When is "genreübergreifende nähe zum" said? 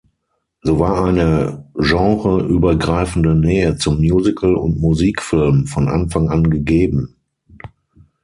1.75-3.99